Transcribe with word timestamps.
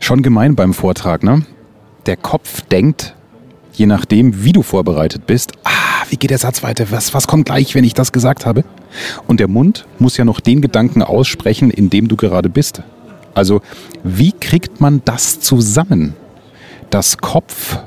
Schon 0.00 0.22
gemein 0.22 0.56
beim 0.56 0.74
Vortrag, 0.74 1.22
ne? 1.22 1.42
Der 2.06 2.16
Kopf 2.16 2.62
denkt, 2.62 3.14
je 3.74 3.86
nachdem, 3.86 4.42
wie 4.42 4.52
du 4.52 4.62
vorbereitet 4.62 5.26
bist, 5.26 5.52
ah, 5.64 6.04
wie 6.08 6.16
geht 6.16 6.30
der 6.30 6.38
Satz 6.38 6.62
weiter? 6.62 6.90
Was, 6.90 7.14
was 7.14 7.26
kommt 7.26 7.44
gleich, 7.44 7.74
wenn 7.74 7.84
ich 7.84 7.94
das 7.94 8.10
gesagt 8.10 8.46
habe? 8.46 8.64
Und 9.28 9.38
der 9.38 9.46
Mund 9.46 9.86
muss 9.98 10.16
ja 10.16 10.24
noch 10.24 10.40
den 10.40 10.62
Gedanken 10.62 11.02
aussprechen, 11.02 11.70
in 11.70 11.90
dem 11.90 12.08
du 12.08 12.16
gerade 12.16 12.48
bist. 12.48 12.82
Also, 13.34 13.60
wie 14.02 14.32
kriegt 14.32 14.80
man 14.80 15.02
das 15.04 15.38
zusammen? 15.38 16.14
Dass 16.88 17.18
Kopf 17.18 17.78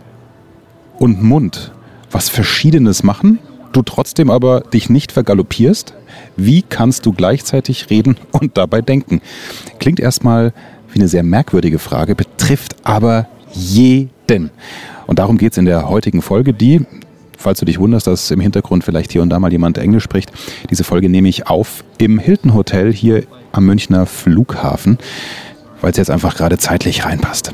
und 0.99 1.21
Mund 1.21 1.71
was 2.11 2.29
Verschiedenes 2.29 3.03
machen, 3.03 3.39
du 3.73 3.81
trotzdem 3.81 4.29
aber 4.29 4.61
dich 4.61 4.89
nicht 4.89 5.11
vergaloppierst? 5.11 5.93
Wie 6.37 6.61
kannst 6.61 7.05
du 7.05 7.11
gleichzeitig 7.11 7.89
reden 7.89 8.17
und 8.31 8.57
dabei 8.57 8.81
denken? 8.81 9.21
Klingt 9.79 9.99
erstmal 9.99 10.53
wie 10.93 10.99
eine 10.99 11.07
sehr 11.07 11.23
merkwürdige 11.23 11.79
Frage, 11.79 12.15
betrifft 12.15 12.75
aber 12.83 13.27
jeden. 13.53 14.51
Und 15.07 15.19
darum 15.19 15.37
geht 15.37 15.51
es 15.51 15.57
in 15.57 15.65
der 15.65 15.89
heutigen 15.89 16.21
Folge, 16.21 16.53
die, 16.53 16.81
falls 17.37 17.59
du 17.59 17.65
dich 17.65 17.79
wunderst, 17.79 18.07
dass 18.07 18.31
im 18.31 18.39
Hintergrund 18.39 18.83
vielleicht 18.83 19.11
hier 19.11 19.21
und 19.21 19.29
da 19.29 19.39
mal 19.39 19.51
jemand 19.51 19.77
Englisch 19.77 20.03
spricht, 20.03 20.31
diese 20.69 20.83
Folge 20.83 21.09
nehme 21.09 21.29
ich 21.29 21.47
auf 21.47 21.83
im 21.97 22.19
Hilton 22.19 22.53
Hotel 22.53 22.93
hier 22.93 23.23
am 23.51 23.65
Münchner 23.65 24.05
Flughafen, 24.05 24.97
weil 25.81 25.91
es 25.91 25.97
jetzt 25.97 26.09
einfach 26.09 26.35
gerade 26.35 26.57
zeitlich 26.57 27.05
reinpasst. 27.05 27.53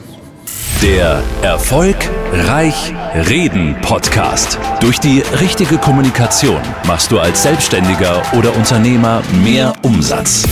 Der 0.82 1.22
Erfolg 1.42 1.98
Reich 2.32 2.94
Reden 3.28 3.76
Podcast. 3.82 4.58
Durch 4.80 5.00
die 5.00 5.22
richtige 5.42 5.78
Kommunikation 5.78 6.62
machst 6.88 7.12
du 7.12 7.20
als 7.20 7.44
Selbstständiger 7.44 8.22
oder 8.38 8.56
Unternehmer 8.56 9.22
mehr 9.44 9.74
Umsatz. 9.82 10.46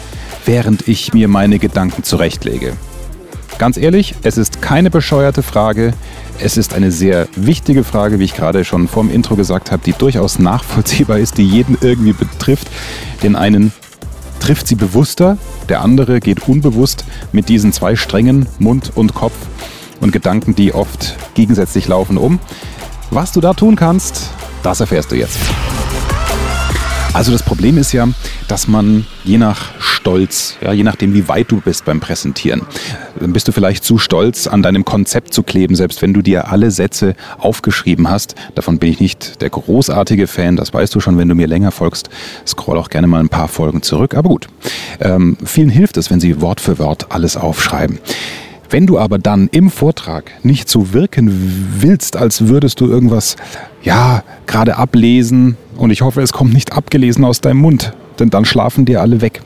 während 0.46 0.88
ich 0.88 1.14
mir 1.14 1.28
meine 1.28 1.60
Gedanken 1.60 2.04
zurechtlege. 2.04 2.74
Ganz 3.58 3.78
ehrlich, 3.78 4.16
es 4.24 4.38
ist 4.38 4.62
keine 4.62 4.90
bescheuerte 4.90 5.42
Frage. 5.42 5.94
Es 6.40 6.58
ist 6.58 6.74
eine 6.74 6.92
sehr 6.92 7.30
wichtige 7.38 7.86
Frage, 7.86 8.20
wie 8.20 8.26
ich 8.26 8.36
gerade 8.36 8.66
schon 8.66 8.90
vorm 8.90 9.10
Intro 9.10 9.38
gesagt 9.38 9.72
habe, 9.72 9.82
die 9.86 9.94
durchaus 9.94 10.40
nachvollziehbar 10.40 11.20
ist, 11.20 11.38
die 11.38 11.48
jeden 11.48 11.78
irgendwie 11.80 12.12
betrifft. 12.12 12.68
Den 13.24 13.38
einen 13.38 13.72
trifft 14.46 14.68
sie 14.68 14.76
bewusster, 14.76 15.40
der 15.70 15.82
andere 15.82 16.20
geht 16.20 16.48
unbewusst 16.48 17.04
mit 17.32 17.50
diesen 17.50 17.74
zwei 17.74 17.96
Strängen, 17.96 18.46
Mund 18.60 18.92
und 18.94 19.16
Kopf 19.16 19.34
und 20.02 20.12
Gedanken, 20.12 20.54
die 20.54 20.72
oft 20.72 21.16
gegensätzlich 21.34 21.88
laufen, 21.88 22.16
um. 22.16 22.38
Was 23.10 23.32
du 23.32 23.42
da 23.42 23.56
tun 23.56 23.76
kannst, 23.76 24.30
das 24.62 24.82
erfährst 24.82 25.12
du 25.12 25.16
jetzt. 25.16 25.40
Also 27.16 27.32
das 27.32 27.44
Problem 27.44 27.78
ist 27.78 27.94
ja, 27.94 28.10
dass 28.50 28.68
man 28.68 29.08
je 29.24 29.38
nach 29.38 29.80
Stolz, 29.80 30.58
ja, 30.62 30.74
je 30.74 30.84
nachdem 30.84 31.14
wie 31.14 31.30
weit 31.30 31.50
du 31.50 31.62
bist 31.62 31.86
beim 31.86 32.02
Präsentieren, 32.02 32.64
dann 33.18 33.32
bist 33.32 33.48
du 33.48 33.54
vielleicht 33.54 33.86
zu 33.86 33.98
stolz, 33.98 34.48
an 34.48 34.62
deinem 34.62 34.84
Konzept 34.84 35.34
zu 35.34 35.42
kleben, 35.42 35.78
selbst 35.78 36.02
wenn 36.02 36.14
du 36.14 36.22
dir 36.22 36.52
alle 36.52 36.72
Sätze 36.72 37.16
aufgeschrieben 37.38 38.10
hast. 38.10 38.36
Davon 38.54 38.80
bin 38.80 38.92
ich 38.92 39.00
nicht 39.00 39.42
der 39.42 39.50
großartige 39.50 40.28
Fan, 40.28 40.58
das 40.58 40.74
weißt 40.74 40.94
du 40.94 41.00
schon, 41.00 41.18
wenn 41.18 41.30
du 41.30 41.36
mir 41.36 41.48
länger 41.48 41.72
folgst. 41.72 42.10
Scroll 42.46 42.78
auch 42.78 42.90
gerne 42.90 43.08
mal 43.08 43.22
ein 43.22 43.30
paar 43.30 43.48
Folgen 43.48 43.82
zurück, 43.82 44.14
aber 44.14 44.28
gut. 44.28 44.48
Ähm, 45.00 45.38
vielen 45.46 45.70
hilft 45.70 45.96
es, 45.96 46.12
wenn 46.12 46.20
sie 46.20 46.42
Wort 46.42 46.60
für 46.60 46.80
Wort 46.80 47.14
alles 47.14 47.38
aufschreiben. 47.38 48.00
Wenn 48.76 48.88
du 48.88 49.00
aber 49.00 49.20
dann 49.20 49.48
im 49.54 49.70
Vortrag 49.70 50.34
nicht 50.44 50.68
so 50.68 50.92
wirken 50.92 51.32
willst, 51.80 52.18
als 52.18 52.50
würdest 52.50 52.82
du 52.82 52.88
irgendwas, 52.88 53.38
ja, 53.84 54.22
gerade 54.48 54.76
ablesen, 54.76 55.56
und 55.78 55.92
ich 55.92 56.02
hoffe, 56.02 56.22
es 56.22 56.34
kommt 56.34 56.54
nicht 56.54 56.74
abgelesen 56.74 57.24
aus 57.24 57.40
deinem 57.40 57.60
Mund, 57.60 57.94
denn 58.20 58.32
dann 58.32 58.44
schlafen 58.44 58.84
dir 58.84 59.00
alle 59.00 59.22
weg, 59.22 59.42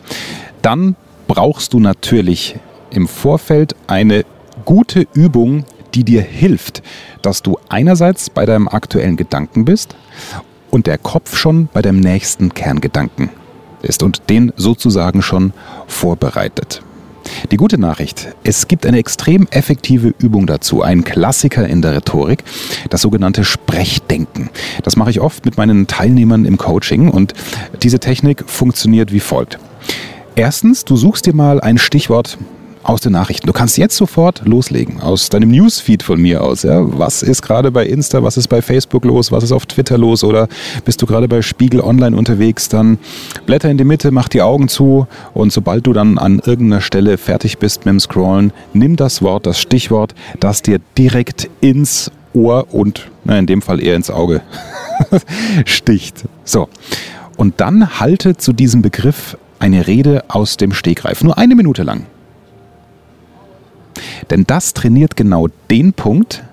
dann 0.63 0.95
brauchst 1.27 1.73
du 1.73 1.79
natürlich 1.79 2.55
im 2.89 3.07
Vorfeld 3.07 3.75
eine 3.85 4.25
gute 4.65 5.05
Übung, 5.13 5.63
die 5.93 6.03
dir 6.03 6.23
hilft, 6.23 6.81
dass 7.21 7.43
du 7.43 7.59
einerseits 7.69 8.31
bei 8.31 8.47
deinem 8.47 8.67
aktuellen 8.67 9.15
Gedanken 9.15 9.63
bist 9.63 9.95
und 10.71 10.87
der 10.87 10.97
Kopf 10.97 11.37
schon 11.37 11.69
bei 11.71 11.83
deinem 11.83 11.99
nächsten 11.99 12.55
Kerngedanken 12.55 13.29
ist 13.83 14.01
und 14.01 14.27
den 14.31 14.53
sozusagen 14.55 15.21
schon 15.21 15.53
vorbereitet. 15.85 16.81
Die 17.51 17.57
gute 17.57 17.79
Nachricht, 17.79 18.27
es 18.43 18.67
gibt 18.67 18.85
eine 18.85 18.97
extrem 18.97 19.47
effektive 19.49 20.13
Übung 20.19 20.45
dazu, 20.45 20.81
ein 20.81 21.03
Klassiker 21.03 21.67
in 21.67 21.81
der 21.81 21.93
Rhetorik, 21.93 22.43
das 22.89 23.01
sogenannte 23.01 23.43
Sprechdenken. 23.43 24.49
Das 24.83 24.95
mache 24.95 25.09
ich 25.09 25.19
oft 25.19 25.45
mit 25.45 25.57
meinen 25.57 25.87
Teilnehmern 25.87 26.45
im 26.45 26.57
Coaching 26.57 27.09
und 27.09 27.33
diese 27.81 27.99
Technik 27.99 28.43
funktioniert 28.47 29.11
wie 29.11 29.19
folgt. 29.19 29.57
Erstens, 30.35 30.85
du 30.85 30.95
suchst 30.95 31.25
dir 31.25 31.33
mal 31.33 31.59
ein 31.59 31.77
Stichwort, 31.77 32.37
aus 32.83 33.01
den 33.01 33.11
Nachrichten. 33.13 33.47
Du 33.47 33.53
kannst 33.53 33.77
jetzt 33.77 33.95
sofort 33.95 34.41
loslegen, 34.45 35.01
aus 35.01 35.29
deinem 35.29 35.51
Newsfeed 35.51 36.03
von 36.03 36.21
mir 36.21 36.43
aus. 36.43 36.63
Ja? 36.63 36.81
Was 36.97 37.21
ist 37.21 37.41
gerade 37.41 37.71
bei 37.71 37.85
Insta, 37.85 38.23
was 38.23 38.37
ist 38.37 38.47
bei 38.47 38.61
Facebook 38.61 39.05
los, 39.05 39.31
was 39.31 39.43
ist 39.43 39.51
auf 39.51 39.65
Twitter 39.65 39.97
los 39.97 40.23
oder 40.23 40.47
bist 40.85 41.01
du 41.01 41.05
gerade 41.05 41.27
bei 41.27 41.41
Spiegel 41.41 41.81
Online 41.81 42.15
unterwegs, 42.15 42.69
dann 42.69 42.97
blätter 43.45 43.69
in 43.69 43.77
die 43.77 43.83
Mitte, 43.83 44.11
mach 44.11 44.29
die 44.29 44.41
Augen 44.41 44.67
zu 44.67 45.07
und 45.33 45.51
sobald 45.51 45.85
du 45.87 45.93
dann 45.93 46.17
an 46.17 46.39
irgendeiner 46.39 46.81
Stelle 46.81 47.17
fertig 47.17 47.57
bist 47.57 47.85
mit 47.85 47.93
dem 47.93 47.99
Scrollen, 47.99 48.53
nimm 48.73 48.95
das 48.95 49.21
Wort, 49.21 49.45
das 49.45 49.59
Stichwort, 49.59 50.15
das 50.39 50.61
dir 50.61 50.79
direkt 50.97 51.49
ins 51.61 52.11
Ohr 52.33 52.67
und 52.71 53.09
na, 53.23 53.37
in 53.37 53.45
dem 53.45 53.61
Fall 53.61 53.81
eher 53.81 53.95
ins 53.95 54.09
Auge 54.09 54.41
sticht. 55.65 56.23
So. 56.43 56.69
Und 57.37 57.61
dann 57.61 57.99
halte 57.99 58.37
zu 58.37 58.53
diesem 58.53 58.81
Begriff 58.81 59.37
eine 59.59 59.87
Rede 59.87 60.23
aus 60.27 60.57
dem 60.57 60.73
Stegreif. 60.73 61.23
Nur 61.23 61.37
eine 61.37 61.55
Minute 61.55 61.83
lang. 61.83 62.05
Denn 64.29 64.45
das 64.45 64.73
trainiert 64.73 65.15
genau 65.15 65.47
den 65.69 65.93
Punkt, 65.93 66.43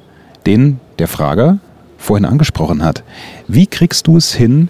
den 0.46 0.80
der 0.98 1.08
Frager 1.08 1.58
vorhin 1.98 2.24
angesprochen 2.24 2.84
hat. 2.84 3.02
Wie 3.48 3.66
kriegst 3.66 4.06
du 4.06 4.16
es 4.16 4.34
hin, 4.34 4.68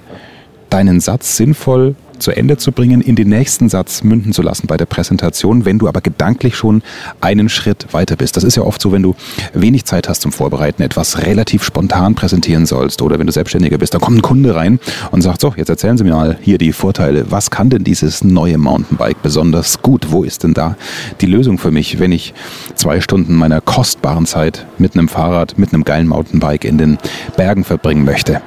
deinen 0.70 1.00
Satz 1.00 1.36
sinnvoll 1.36 1.94
zu 2.18 2.30
Ende 2.30 2.56
zu 2.56 2.72
bringen, 2.72 3.00
in 3.00 3.16
den 3.16 3.28
nächsten 3.28 3.68
Satz 3.68 4.02
münden 4.02 4.32
zu 4.32 4.42
lassen 4.42 4.66
bei 4.66 4.76
der 4.76 4.86
Präsentation, 4.86 5.64
wenn 5.64 5.78
du 5.78 5.88
aber 5.88 6.00
gedanklich 6.00 6.56
schon 6.56 6.82
einen 7.20 7.48
Schritt 7.48 7.92
weiter 7.92 8.16
bist. 8.16 8.36
Das 8.36 8.44
ist 8.44 8.56
ja 8.56 8.62
oft 8.62 8.80
so, 8.80 8.92
wenn 8.92 9.02
du 9.02 9.14
wenig 9.52 9.84
Zeit 9.84 10.08
hast 10.08 10.22
zum 10.22 10.32
Vorbereiten, 10.32 10.82
etwas 10.82 11.22
relativ 11.22 11.64
spontan 11.64 12.14
präsentieren 12.14 12.66
sollst 12.66 13.02
oder 13.02 13.18
wenn 13.18 13.26
du 13.26 13.32
Selbstständiger 13.32 13.78
bist, 13.78 13.94
dann 13.94 14.00
kommt 14.00 14.18
ein 14.18 14.22
Kunde 14.22 14.54
rein 14.54 14.80
und 15.10 15.22
sagt, 15.22 15.40
so, 15.40 15.54
jetzt 15.56 15.68
erzählen 15.68 15.96
Sie 15.96 16.04
mir 16.04 16.14
mal 16.14 16.38
hier 16.40 16.58
die 16.58 16.72
Vorteile. 16.72 17.30
Was 17.30 17.50
kann 17.50 17.70
denn 17.70 17.84
dieses 17.84 18.24
neue 18.24 18.58
Mountainbike 18.58 19.22
besonders 19.22 19.82
gut? 19.82 20.10
Wo 20.10 20.24
ist 20.24 20.44
denn 20.44 20.54
da 20.54 20.76
die 21.20 21.26
Lösung 21.26 21.58
für 21.58 21.70
mich, 21.70 21.98
wenn 21.98 22.12
ich 22.12 22.34
zwei 22.74 23.00
Stunden 23.00 23.34
meiner 23.34 23.60
kostbaren 23.60 24.26
Zeit 24.26 24.66
mit 24.78 24.94
einem 24.94 25.08
Fahrrad, 25.08 25.58
mit 25.58 25.72
einem 25.72 25.84
geilen 25.84 26.08
Mountainbike 26.08 26.64
in 26.64 26.78
den 26.78 26.98
Bergen 27.36 27.64
verbringen 27.64 28.04
möchte? 28.04 28.40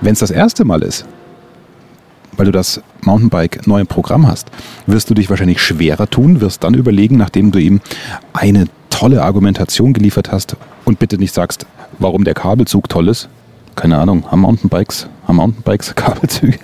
Wenn 0.00 0.12
es 0.12 0.18
das 0.18 0.30
erste 0.30 0.64
Mal 0.64 0.82
ist, 0.82 1.06
weil 2.36 2.46
du 2.46 2.52
das 2.52 2.80
Mountainbike 3.02 3.66
neu 3.66 3.80
im 3.80 3.86
Programm 3.86 4.26
hast, 4.26 4.48
wirst 4.86 5.10
du 5.10 5.14
dich 5.14 5.30
wahrscheinlich 5.30 5.60
schwerer 5.60 6.08
tun, 6.08 6.40
wirst 6.40 6.64
dann 6.64 6.74
überlegen, 6.74 7.16
nachdem 7.16 7.52
du 7.52 7.58
ihm 7.58 7.80
eine 8.32 8.66
tolle 8.90 9.22
Argumentation 9.22 9.92
geliefert 9.92 10.30
hast 10.30 10.56
und 10.84 10.98
bitte 10.98 11.18
nicht 11.18 11.34
sagst, 11.34 11.66
warum 11.98 12.24
der 12.24 12.34
Kabelzug 12.34 12.88
toll 12.88 13.08
ist. 13.08 13.28
Keine 13.74 13.98
Ahnung, 13.98 14.30
haben 14.30 14.40
Mountainbikes, 14.40 15.08
haben 15.26 15.36
Mountainbikes 15.36 15.94
Kabelzüge? 15.96 16.58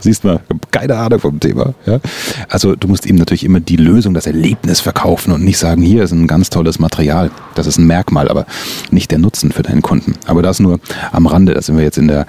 Siehst 0.00 0.24
mal, 0.24 0.40
keine 0.70 0.96
Ahnung 0.96 1.20
vom 1.20 1.40
Thema. 1.40 1.74
Ja? 1.86 2.00
Also 2.48 2.74
du 2.74 2.88
musst 2.88 3.06
ihm 3.06 3.16
natürlich 3.16 3.44
immer 3.44 3.60
die 3.60 3.76
Lösung, 3.76 4.14
das 4.14 4.26
Erlebnis 4.26 4.80
verkaufen 4.80 5.32
und 5.32 5.44
nicht 5.44 5.58
sagen, 5.58 5.82
hier 5.82 6.02
ist 6.02 6.12
ein 6.12 6.26
ganz 6.26 6.50
tolles 6.50 6.78
Material. 6.78 7.30
Das 7.54 7.66
ist 7.66 7.78
ein 7.78 7.86
Merkmal, 7.86 8.28
aber 8.28 8.46
nicht 8.90 9.10
der 9.10 9.18
Nutzen 9.18 9.52
für 9.52 9.62
deinen 9.62 9.82
Kunden. 9.82 10.14
Aber 10.26 10.42
das 10.42 10.60
nur 10.60 10.80
am 11.12 11.26
Rande. 11.26 11.54
Da 11.54 11.62
sind 11.62 11.76
wir 11.76 11.84
jetzt 11.84 11.98
in 11.98 12.08
der 12.08 12.26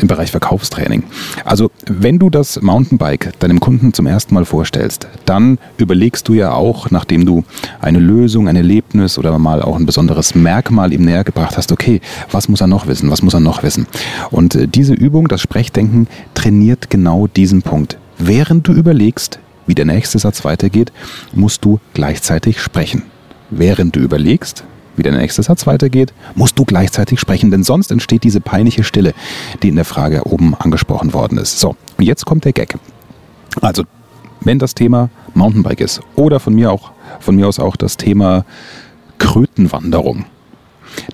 im 0.00 0.06
Bereich 0.06 0.30
Verkaufstraining. 0.30 1.04
Also 1.44 1.70
wenn 1.86 2.18
du 2.18 2.30
das 2.30 2.60
Mountainbike 2.60 3.38
deinem 3.38 3.60
Kunden 3.60 3.92
zum 3.92 4.06
ersten 4.06 4.34
Mal 4.34 4.44
vorstellst, 4.44 5.06
dann 5.24 5.58
überlegst 5.76 6.28
du 6.28 6.34
ja 6.34 6.52
auch, 6.52 6.90
nachdem 6.90 7.24
du 7.24 7.44
eine 7.80 7.98
Lösung, 7.98 8.48
ein 8.48 8.56
Erlebnis 8.56 9.18
oder 9.18 9.38
mal 9.38 9.62
auch 9.62 9.76
ein 9.76 9.86
besonderes 9.86 10.34
Merkmal 10.34 10.92
ihm 10.92 11.04
näher 11.04 11.24
gebracht 11.24 11.56
hast, 11.56 11.72
okay, 11.72 12.00
was 12.30 12.48
muss 12.48 12.60
er 12.60 12.66
noch 12.66 12.86
wissen, 12.86 13.10
was 13.10 13.22
muss 13.22 13.34
er 13.34 13.40
noch 13.40 13.62
wissen? 13.62 13.86
Und 14.30 14.54
äh, 14.54 14.68
diese 14.68 14.94
Übung, 14.94 15.28
das 15.28 15.40
Sprechdenken, 15.40 16.08
trainiert 16.34 16.90
genau 16.90 17.26
diesen 17.26 17.62
Punkt. 17.62 17.98
Während 18.18 18.66
du 18.66 18.72
überlegst, 18.72 19.38
wie 19.66 19.74
der 19.74 19.84
nächste 19.84 20.18
Satz 20.18 20.44
weitergeht, 20.44 20.92
musst 21.34 21.64
du 21.64 21.78
gleichzeitig 21.94 22.60
sprechen. 22.60 23.02
Während 23.50 23.96
du 23.96 24.00
überlegst, 24.00 24.64
wie 24.98 25.02
der 25.02 25.12
nächste 25.12 25.42
Satz 25.42 25.66
weitergeht, 25.66 26.12
musst 26.34 26.58
du 26.58 26.64
gleichzeitig 26.64 27.20
sprechen, 27.20 27.50
denn 27.50 27.62
sonst 27.62 27.90
entsteht 27.90 28.24
diese 28.24 28.40
peinliche 28.40 28.84
Stille, 28.84 29.14
die 29.62 29.68
in 29.68 29.76
der 29.76 29.84
Frage 29.84 30.26
oben 30.26 30.54
angesprochen 30.54 31.12
worden 31.14 31.38
ist. 31.38 31.60
So, 31.60 31.76
und 31.96 32.04
jetzt 32.04 32.26
kommt 32.26 32.44
der 32.44 32.52
Gag. 32.52 32.76
Also, 33.60 33.84
wenn 34.40 34.58
das 34.58 34.74
Thema 34.74 35.10
Mountainbike 35.34 35.80
ist 35.80 36.00
oder 36.16 36.40
von 36.40 36.54
mir, 36.54 36.70
auch, 36.70 36.92
von 37.20 37.36
mir 37.36 37.48
aus 37.48 37.58
auch 37.58 37.76
das 37.76 37.96
Thema 37.96 38.44
Krötenwanderung, 39.18 40.26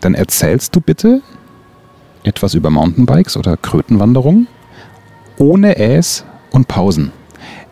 dann 0.01 0.15
erzählst 0.15 0.75
du 0.77 0.81
bitte 0.81 1.23
etwas 2.23 2.55
über 2.55 2.71
Mountainbikes 2.71 3.37
oder 3.37 3.57
Krötenwanderung 3.57 4.47
ohne 5.39 5.79
Äs 5.79 6.25
und 6.53 6.69
Pausen. 6.69 7.13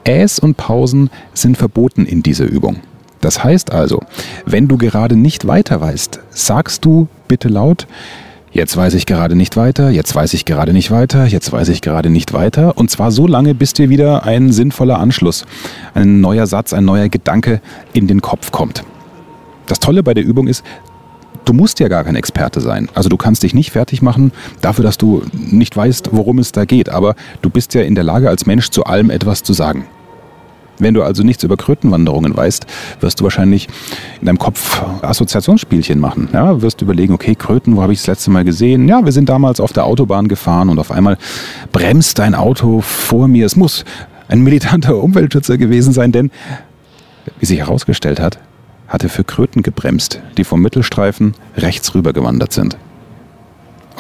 Äs 0.05 0.39
und 0.39 0.57
Pausen 0.57 1.11
sind 1.33 1.57
verboten 1.57 2.07
in 2.07 2.23
dieser 2.23 2.45
Übung. 2.45 2.81
Das 3.23 3.43
heißt 3.43 3.73
also, 3.73 4.03
wenn 4.45 4.69
du 4.69 4.77
gerade 4.77 5.17
nicht 5.17 5.47
weiter 5.47 5.81
weißt, 5.81 6.19
sagst 6.31 6.85
du 6.85 7.07
bitte 7.29 7.49
laut, 7.49 7.87
jetzt 8.51 8.77
weiß 8.77 8.95
ich 8.95 9.07
gerade 9.07 9.37
nicht 9.37 9.57
weiter, 9.57 9.91
jetzt 9.91 10.15
weiß 10.15 10.35
ich 10.35 10.45
gerade 10.45 10.73
nicht 10.73 10.91
weiter, 10.91 11.25
jetzt 11.27 11.53
weiß 11.53 11.69
ich 11.69 11.83
gerade 11.83 12.11
nicht 12.11 12.33
weiter. 12.33 12.77
Und 12.77 12.91
zwar 12.91 13.13
so 13.13 13.29
lange, 13.29 13.55
bis 13.55 13.75
dir 13.75 13.89
wieder 13.89 14.25
ein 14.25 14.53
sinnvoller 14.53 14.99
Anschluss, 14.99 15.47
ein 15.95 16.21
neuer 16.21 16.49
Satz, 16.49 16.73
ein 16.73 16.85
neuer 16.85 17.09
Gedanke 17.09 17.61
in 17.93 18.09
den 18.09 18.21
Kopf 18.21 18.51
kommt. 18.51 18.83
Das 19.67 19.79
Tolle 19.79 20.03
bei 20.03 20.15
der 20.15 20.25
Übung 20.25 20.49
ist, 20.49 20.65
du 21.45 21.53
musst 21.53 21.79
ja 21.79 21.87
gar 21.87 22.03
kein 22.03 22.17
Experte 22.17 22.61
sein. 22.61 22.89
Also 22.93 23.09
du 23.09 23.17
kannst 23.17 23.45
dich 23.45 23.55
nicht 23.55 23.71
fertig 23.71 24.03
machen 24.03 24.33
dafür, 24.63 24.83
dass 24.83 24.99
du 24.99 25.23
nicht 25.33 25.77
weißt, 25.77 26.09
worum 26.11 26.41
es 26.41 26.51
da 26.51 26.65
geht. 26.65 26.89
Aber 26.89 27.15
du 27.41 27.51
bist 27.51 27.73
ja 27.75 27.83
in 27.83 27.95
der 27.95 28.05
Lage, 28.05 28.29
als 28.29 28.47
Mensch 28.47 28.71
zu 28.71 28.83
allem 28.83 29.11
etwas 29.11 29.45
zu 29.45 29.53
sagen. 29.53 29.87
Wenn 30.79 30.95
du 30.95 31.03
also 31.03 31.23
nichts 31.23 31.45
über 31.45 31.57
Krötenwanderungen 31.57 32.37
weißt, 32.37 32.67
wirst 33.01 33.21
du 33.21 33.25
wahrscheinlich 33.25 33.69
in 34.21 34.27
deinem 34.27 34.39
Kopf 34.39 34.83
Assoziationsspielchen 35.03 36.01
machen. 36.01 36.29
Ja, 36.33 36.61
wirst 36.63 36.81
du 36.81 36.87
überlegen, 36.87 37.13
okay, 37.13 37.35
Kröten, 37.35 37.77
wo 37.77 37.83
habe 37.83 37.93
ich 37.93 38.01
das 38.01 38.07
letzte 38.07 38.31
Mal 38.31 38.45
gesehen? 38.45 38.89
Ja, 38.89 39.05
wir 39.05 39.13
sind 39.13 39.29
damals 39.29 39.61
auf 39.61 39.73
der 39.73 39.85
Autobahn 39.85 40.29
gefahren 40.29 40.69
und 40.69 40.79
auf 40.79 40.91
einmal 40.91 41.19
bremst 41.73 42.21
ein 42.21 42.35
Auto 42.35 42.81
vor 42.81 43.29
mir. 43.29 43.47
Es 43.47 43.55
muss 43.55 43.85
ein 44.29 44.41
militanter 44.41 44.97
Umweltschützer 44.97 45.59
gewesen 45.59 45.93
sein, 45.93 46.11
denn, 46.11 46.31
wie 47.39 47.47
sich 47.47 47.59
herausgestellt 47.59 48.19
hat, 48.19 48.39
hat 48.89 49.03
er 49.03 49.09
für 49.09 49.25
Kröten 49.25 49.63
gebremst, 49.63 50.21
die 50.37 50.45
vom 50.45 50.61
Mittelstreifen 50.63 51.35
rechts 51.57 51.95
rüber 51.95 52.13
gewandert 52.13 52.53
sind. 52.53 52.77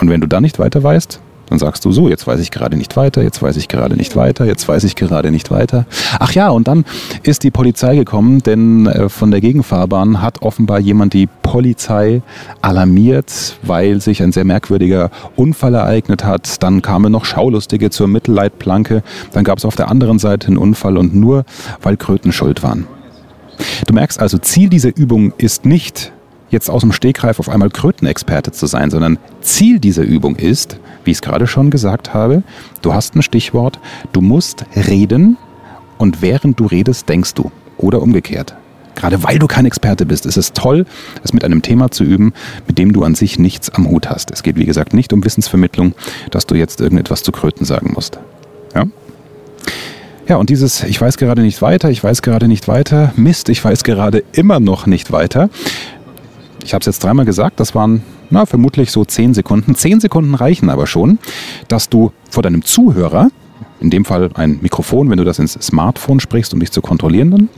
Und 0.01 0.09
wenn 0.09 0.21
du 0.21 0.27
da 0.27 0.41
nicht 0.41 0.59
weiter 0.59 0.83
weißt, 0.83 1.21
dann 1.49 1.59
sagst 1.59 1.85
du 1.85 1.93
so, 1.93 2.09
jetzt 2.09 2.27
weiß 2.27 2.41
ich 2.41 2.51
gerade 2.51 2.77
nicht 2.77 2.97
weiter, 2.97 3.23
jetzt 3.23 3.43
weiß 3.43 3.57
ich 3.57 3.69
gerade 3.69 3.97
nicht 3.97 4.17
weiter, 4.17 4.45
jetzt 4.45 4.67
weiß 4.67 4.85
ich 4.85 4.97
gerade 4.97 5.31
nicht 5.31 5.51
weiter. 5.51 5.87
Ach 6.19 6.33
ja, 6.33 6.49
und 6.49 6.69
dann 6.69 6.85
ist 7.23 7.43
die 7.43 7.51
Polizei 7.51 7.95
gekommen, 7.97 8.43
denn 8.43 8.87
äh, 8.87 9.09
von 9.09 9.31
der 9.31 9.41
Gegenfahrbahn 9.41 10.23
hat 10.23 10.43
offenbar 10.43 10.81
jemand 10.81 11.13
die 11.13 11.29
Polizei 11.43 12.23
alarmiert, 12.61 13.57
weil 13.63 14.01
sich 14.01 14.23
ein 14.23 14.33
sehr 14.33 14.45
merkwürdiger 14.45 15.11
Unfall 15.37 15.75
ereignet 15.75 16.25
hat. 16.25 16.63
Dann 16.63 16.83
kamen 16.83 17.13
noch 17.13 17.25
Schaulustige 17.25 17.91
zur 17.91 18.09
Mittelleitplanke. 18.09 19.03
Dann 19.33 19.45
gab 19.45 19.59
es 19.59 19.65
auf 19.65 19.77
der 19.77 19.89
anderen 19.89 20.19
Seite 20.19 20.49
einen 20.49 20.59
Unfall 20.59 20.97
und 20.97 21.15
nur 21.15 21.45
weil 21.83 21.97
Kröten 21.97 22.33
schuld 22.33 22.63
waren. 22.63 22.87
Du 23.87 23.95
merkst 23.95 24.21
also, 24.21 24.39
Ziel 24.39 24.69
dieser 24.69 24.97
Übung 24.97 25.33
ist 25.39 25.65
nicht, 25.65 26.12
jetzt 26.53 26.71
aus 26.71 26.83
dem 26.83 26.93
Stegreif 26.93 27.41
auf 27.41 27.49
einmal 27.49 27.71
Krötenexperte 27.71 28.53
zu 28.53 28.67
sein, 28.67 28.91
sondern 28.91 29.19
Ziel 29.41 29.81
dieser 29.81 30.03
Übung 30.03 30.37
ist, 30.37 30.79
wie 31.05 31.11
ich 31.11 31.17
es 31.17 31.23
gerade 31.23 31.49
schon 31.49 31.71
gesagt 31.71 32.15
habe, 32.15 32.45
du 32.83 32.95
hast 32.95 33.17
ein 33.17 33.23
Stichwort, 33.23 33.81
du 34.13 34.21
musst 34.21 34.65
reden 34.77 35.37
und 35.99 36.23
während 36.23 36.61
du 36.61 36.67
redest, 36.67 37.09
denkst 37.09 37.35
du. 37.35 37.51
Oder 37.79 38.03
umgekehrt. 38.03 38.55
Gerade 38.95 39.25
weil 39.25 39.39
du 39.39 39.47
kein 39.47 39.65
Experte 39.65 40.07
bist, 40.07 40.27
ist 40.27 40.37
es 40.37 40.53
toll, 40.53 40.85
es 41.25 41.33
mit 41.33 41.43
einem 41.45 41.63
Thema 41.63 41.91
zu 41.91 42.05
üben, 42.05 42.33
mit 42.69 42.79
dem 42.79 42.93
du 42.93 43.03
an 43.03 43.15
sich 43.15 43.39
nichts 43.39 43.71
am 43.71 43.89
Hut 43.89 44.09
hast. 44.09 44.31
Es 44.31 44.43
geht, 44.43 44.57
wie 44.57 44.67
gesagt, 44.67 44.95
nicht 44.95 45.13
um 45.13 45.25
Wissensvermittlung, 45.25 45.95
dass 46.31 46.47
du 46.47 46.55
jetzt 46.55 46.81
irgendetwas 46.81 47.23
zu 47.23 47.33
Kröten 47.33 47.65
sagen 47.65 47.93
musst. 47.95 48.19
Ja? 48.75 48.85
Ja, 50.29 50.37
und 50.37 50.51
dieses, 50.51 50.85
ich 50.85 51.01
weiß 51.01 51.17
gerade 51.17 51.43
nicht 51.43 51.63
weiter, 51.63 51.91
ich 51.91 52.03
weiß 52.03 52.23
gerade 52.23 52.47
nicht 52.47 52.69
weiter, 52.69 53.13
Mist, 53.17 53.49
ich 53.49 53.65
weiß 53.65 53.83
gerade 53.83 54.23
immer 54.33 54.61
noch 54.61 54.87
nicht 54.87 55.11
weiter. 55.11 55.51
Ich 56.65 56.75
habe 56.75 56.81
es 56.81 56.87
jetzt 56.87 57.03
dreimal 57.03 57.25
gesagt, 57.25 57.61
das 57.61 57.75
waren 57.75 58.03
na, 58.31 58.47
vermutlich 58.47 58.91
so 58.91 59.05
zehn 59.05 59.35
Sekunden. 59.35 59.75
Zehn 59.75 60.01
Sekunden 60.01 60.35
reichen 60.35 60.71
aber 60.71 60.87
schon, 60.87 61.19
dass 61.69 61.89
du 61.89 62.13
vor 62.31 62.43
deinem 62.43 62.65
Zuhörer, 62.65 63.31
in 63.81 63.91
dem 63.91 64.05
Fall 64.05 64.31
ein 64.35 64.59
Mikrofon, 64.63 65.11
wenn 65.11 65.19
du 65.19 65.25
das 65.25 65.39
ins 65.39 65.53
Smartphone 65.55 66.21
sprichst, 66.21 66.55
um 66.55 66.61
dich 66.61 66.71
zu 66.71 66.81
kontrollieren, 66.81 67.31
dann, 67.31 67.49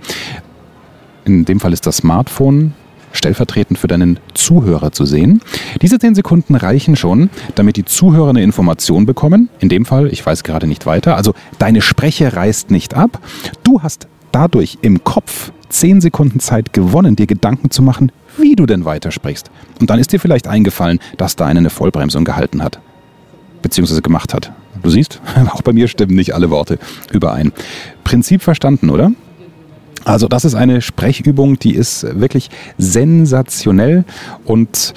in 1.24 1.44
dem 1.44 1.60
Fall 1.60 1.72
ist 1.72 1.86
das 1.86 1.98
Smartphone 1.98 2.74
stellvertretend 3.12 3.78
für 3.78 3.86
deinen 3.86 4.18
Zuhörer 4.34 4.92
zu 4.92 5.04
sehen. 5.04 5.40
Diese 5.80 5.98
zehn 5.98 6.14
Sekunden 6.14 6.56
reichen 6.56 6.96
schon, 6.96 7.30
damit 7.54 7.76
die 7.76 7.84
Zuhörer 7.84 8.30
eine 8.30 8.42
Information 8.42 9.06
bekommen. 9.06 9.48
In 9.60 9.68
dem 9.68 9.84
Fall, 9.86 10.08
ich 10.08 10.24
weiß 10.24 10.42
gerade 10.42 10.66
nicht 10.66 10.84
weiter, 10.84 11.16
also 11.16 11.32
deine 11.58 11.80
Spreche 11.80 12.34
reißt 12.34 12.70
nicht 12.70 12.94
ab. 12.94 13.20
Du 13.62 13.82
hast 13.82 14.08
dadurch 14.32 14.78
im 14.82 15.04
Kopf 15.04 15.52
zehn 15.68 16.00
Sekunden 16.00 16.40
Zeit 16.40 16.72
gewonnen, 16.72 17.16
dir 17.16 17.26
Gedanken 17.26 17.70
zu 17.70 17.82
machen, 17.82 18.12
wie 18.36 18.56
du 18.56 18.66
denn 18.66 18.84
weitersprichst. 18.84 19.50
Und 19.80 19.90
dann 19.90 19.98
ist 19.98 20.12
dir 20.12 20.20
vielleicht 20.20 20.46
eingefallen, 20.46 20.98
dass 21.16 21.36
da 21.36 21.46
eine 21.46 21.70
Vollbremsung 21.70 22.24
gehalten 22.24 22.62
hat. 22.62 22.80
Beziehungsweise 23.62 24.02
gemacht 24.02 24.34
hat. 24.34 24.52
Du 24.82 24.90
siehst, 24.90 25.20
auch 25.52 25.62
bei 25.62 25.72
mir 25.72 25.88
stimmen 25.88 26.14
nicht 26.14 26.34
alle 26.34 26.50
Worte 26.50 26.78
überein. 27.12 27.52
Prinzip 28.02 28.42
verstanden, 28.42 28.90
oder? 28.90 29.12
Also 30.04 30.28
das 30.28 30.44
ist 30.44 30.54
eine 30.54 30.82
Sprechübung, 30.82 31.58
die 31.58 31.74
ist 31.74 32.06
wirklich 32.20 32.50
sensationell. 32.76 34.04
Und 34.44 34.92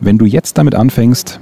wenn 0.00 0.18
du 0.18 0.26
jetzt 0.26 0.58
damit 0.58 0.74
anfängst, 0.74 1.40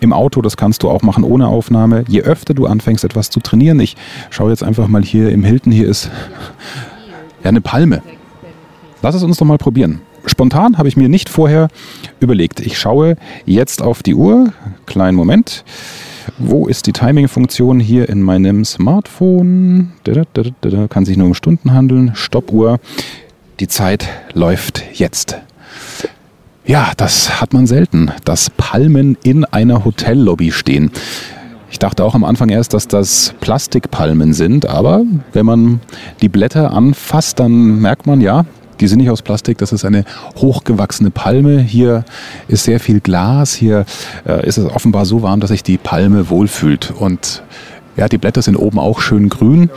im 0.00 0.12
Auto, 0.12 0.42
das 0.42 0.56
kannst 0.56 0.82
du 0.82 0.90
auch 0.90 1.02
machen 1.02 1.22
ohne 1.22 1.46
Aufnahme. 1.46 2.04
Je 2.08 2.22
öfter 2.22 2.54
du 2.54 2.66
anfängst, 2.66 3.04
etwas 3.04 3.30
zu 3.30 3.38
trainieren, 3.38 3.78
ich 3.78 3.96
schaue 4.30 4.50
jetzt 4.50 4.64
einfach 4.64 4.88
mal 4.88 5.02
hier 5.02 5.30
im 5.30 5.44
Hilton, 5.44 5.72
hier 5.72 5.86
ist 5.88 6.10
ja 7.42 7.48
eine 7.48 7.60
Palme. 7.60 8.02
Lass 9.02 9.14
es 9.14 9.22
uns 9.22 9.36
doch 9.36 9.46
mal 9.46 9.58
probieren 9.58 10.00
spontan 10.26 10.78
habe 10.78 10.88
ich 10.88 10.96
mir 10.96 11.08
nicht 11.08 11.28
vorher 11.28 11.68
überlegt. 12.20 12.60
Ich 12.60 12.78
schaue 12.78 13.16
jetzt 13.46 13.82
auf 13.82 14.02
die 14.02 14.14
Uhr. 14.14 14.52
Kleinen 14.86 15.16
Moment. 15.16 15.64
Wo 16.38 16.66
ist 16.66 16.86
die 16.86 16.92
Timing-Funktion 16.92 17.80
hier 17.80 18.08
in 18.08 18.22
meinem 18.22 18.64
Smartphone? 18.64 19.92
Kann 20.88 21.04
sich 21.04 21.16
nur 21.16 21.26
um 21.26 21.34
Stunden 21.34 21.72
handeln. 21.72 22.12
Stoppuhr. 22.14 22.78
Die 23.60 23.68
Zeit 23.68 24.08
läuft 24.32 24.84
jetzt. 24.94 25.38
Ja, 26.64 26.92
das 26.96 27.40
hat 27.40 27.52
man 27.52 27.66
selten, 27.66 28.12
dass 28.24 28.50
Palmen 28.50 29.16
in 29.24 29.44
einer 29.44 29.84
Hotellobby 29.84 30.52
stehen. 30.52 30.92
Ich 31.72 31.78
dachte 31.78 32.04
auch 32.04 32.14
am 32.14 32.22
Anfang 32.22 32.50
erst, 32.50 32.74
dass 32.74 32.86
das 32.86 33.34
Plastikpalmen 33.40 34.34
sind, 34.34 34.66
aber 34.66 35.02
wenn 35.32 35.46
man 35.46 35.80
die 36.20 36.28
Blätter 36.28 36.70
anfasst, 36.70 37.40
dann 37.40 37.80
merkt 37.80 38.06
man, 38.06 38.20
ja, 38.20 38.44
die 38.78 38.86
sind 38.88 38.98
nicht 38.98 39.08
aus 39.08 39.22
Plastik, 39.22 39.56
das 39.56 39.72
ist 39.72 39.86
eine 39.86 40.04
hochgewachsene 40.36 41.10
Palme. 41.10 41.60
Hier 41.60 42.04
ist 42.46 42.64
sehr 42.64 42.78
viel 42.78 43.00
Glas, 43.00 43.54
hier 43.54 43.86
äh, 44.28 44.46
ist 44.46 44.58
es 44.58 44.66
offenbar 44.66 45.06
so 45.06 45.22
warm, 45.22 45.40
dass 45.40 45.48
sich 45.48 45.62
die 45.62 45.78
Palme 45.78 46.28
wohlfühlt. 46.28 46.92
Und 46.98 47.42
ja, 47.96 48.06
die 48.06 48.18
Blätter 48.18 48.42
sind 48.42 48.56
oben 48.56 48.78
auch 48.78 49.00
schön 49.00 49.30
grün. 49.30 49.70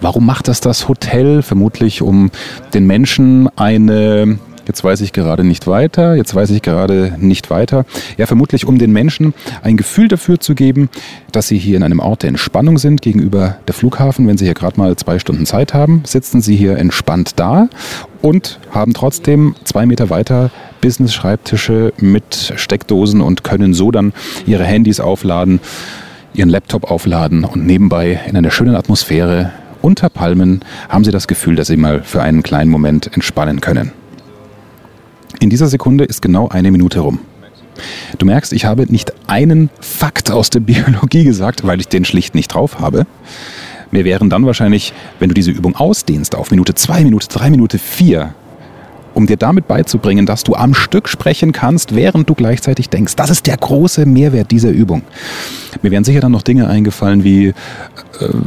Warum 0.00 0.24
macht 0.24 0.48
das 0.48 0.62
das 0.62 0.88
Hotel? 0.88 1.42
Vermutlich, 1.42 2.00
um 2.00 2.30
den 2.72 2.86
Menschen 2.86 3.48
eine 3.56 4.38
Jetzt 4.66 4.82
weiß 4.82 5.00
ich 5.02 5.12
gerade 5.12 5.44
nicht 5.44 5.66
weiter, 5.66 6.16
jetzt 6.16 6.34
weiß 6.34 6.50
ich 6.50 6.60
gerade 6.60 7.14
nicht 7.18 7.50
weiter. 7.50 7.84
Ja, 8.16 8.26
vermutlich 8.26 8.66
um 8.66 8.78
den 8.78 8.92
Menschen 8.92 9.32
ein 9.62 9.76
Gefühl 9.76 10.08
dafür 10.08 10.40
zu 10.40 10.54
geben, 10.54 10.88
dass 11.30 11.46
sie 11.48 11.58
hier 11.58 11.76
in 11.76 11.84
einem 11.84 12.00
Ort 12.00 12.22
der 12.22 12.28
Entspannung 12.28 12.78
sind 12.78 13.00
gegenüber 13.00 13.58
der 13.68 13.74
Flughafen. 13.74 14.26
Wenn 14.26 14.38
sie 14.38 14.44
hier 14.44 14.54
gerade 14.54 14.78
mal 14.78 14.96
zwei 14.96 15.18
Stunden 15.18 15.46
Zeit 15.46 15.72
haben, 15.72 16.02
sitzen 16.04 16.40
sie 16.40 16.56
hier 16.56 16.78
entspannt 16.78 17.32
da 17.36 17.68
und 18.22 18.58
haben 18.72 18.92
trotzdem 18.92 19.54
zwei 19.64 19.86
Meter 19.86 20.10
weiter 20.10 20.50
Business-Schreibtische 20.80 21.92
mit 21.98 22.52
Steckdosen 22.56 23.20
und 23.20 23.44
können 23.44 23.72
so 23.72 23.92
dann 23.92 24.12
ihre 24.46 24.64
Handys 24.64 25.00
aufladen 25.00 25.60
ihren 26.34 26.50
Laptop 26.50 26.90
aufladen 26.90 27.44
und 27.44 27.64
nebenbei 27.64 28.20
in 28.26 28.36
einer 28.36 28.50
schönen 28.50 28.76
Atmosphäre 28.76 29.52
unter 29.80 30.10
Palmen 30.10 30.60
haben 30.88 31.04
sie 31.04 31.10
das 31.10 31.28
Gefühl, 31.28 31.54
dass 31.54 31.68
sie 31.68 31.76
mal 31.76 32.02
für 32.02 32.20
einen 32.20 32.42
kleinen 32.42 32.70
Moment 32.70 33.10
entspannen 33.14 33.60
können. 33.60 33.92
In 35.40 35.50
dieser 35.50 35.68
Sekunde 35.68 36.04
ist 36.04 36.22
genau 36.22 36.48
eine 36.48 36.70
Minute 36.70 37.00
rum. 37.00 37.20
Du 38.18 38.26
merkst, 38.26 38.52
ich 38.52 38.64
habe 38.64 38.86
nicht 38.90 39.12
einen 39.26 39.70
Fakt 39.80 40.30
aus 40.30 40.50
der 40.50 40.60
Biologie 40.60 41.24
gesagt, 41.24 41.66
weil 41.66 41.80
ich 41.80 41.88
den 41.88 42.04
schlicht 42.04 42.34
nicht 42.34 42.48
drauf 42.48 42.80
habe. 42.80 43.06
Mir 43.90 44.04
wären 44.04 44.30
dann 44.30 44.46
wahrscheinlich, 44.46 44.92
wenn 45.20 45.28
du 45.28 45.34
diese 45.34 45.50
Übung 45.50 45.76
ausdehnst 45.76 46.34
auf 46.34 46.50
Minute 46.50 46.74
2, 46.74 47.04
Minute 47.04 47.28
3, 47.28 47.50
Minute 47.50 47.78
4, 47.78 48.34
um 49.14 49.26
dir 49.26 49.36
damit 49.36 49.68
beizubringen, 49.68 50.26
dass 50.26 50.44
du 50.44 50.54
am 50.54 50.74
Stück 50.74 51.08
sprechen 51.08 51.52
kannst, 51.52 51.94
während 51.94 52.28
du 52.28 52.34
gleichzeitig 52.34 52.90
denkst. 52.90 53.16
Das 53.16 53.30
ist 53.30 53.46
der 53.46 53.56
große 53.56 54.04
Mehrwert 54.04 54.50
dieser 54.50 54.70
Übung. 54.70 55.02
Mir 55.82 55.90
wären 55.90 56.04
sicher 56.04 56.20
dann 56.20 56.32
noch 56.32 56.42
Dinge 56.42 56.68
eingefallen 56.68 57.24
wie 57.24 57.48
äh, 57.48 57.54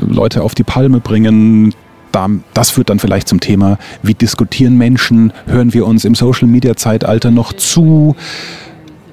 Leute 0.07 0.43
auf 0.43 0.53
die 0.53 0.63
Palme 0.63 1.00
bringen, 1.00 1.74
das 2.11 2.71
führt 2.71 2.89
dann 2.89 2.99
vielleicht 2.99 3.27
zum 3.27 3.39
Thema, 3.39 3.77
wie 4.01 4.13
diskutieren 4.13 4.77
Menschen, 4.77 5.33
hören 5.45 5.73
wir 5.73 5.85
uns 5.85 6.05
im 6.05 6.15
Social-Media-Zeitalter 6.15 7.31
noch 7.31 7.53
zu. 7.53 8.15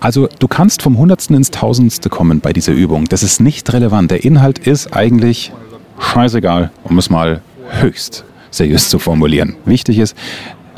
Also 0.01 0.29
du 0.39 0.49
kannst 0.49 0.83
vom 0.83 0.99
Hundertsten 0.99 1.37
ins 1.37 1.51
Tausendste 1.51 2.09
kommen 2.09 2.41
bei 2.41 2.53
dieser 2.53 2.73
Übung. 2.73 3.07
Das 3.07 3.23
ist 3.23 3.41
nicht 3.41 3.73
relevant. 3.73 4.11
Der 4.11 4.25
Inhalt 4.25 4.59
ist 4.59 4.95
eigentlich 4.95 5.53
scheißegal, 5.99 6.71
um 6.85 6.99
es 6.99 7.11
mal 7.11 7.43
höchst 7.81 8.25
seriös 8.51 8.89
zu 8.89 8.99
formulieren. 8.99 9.57
Wichtig 9.65 9.99
ist, 9.99 10.17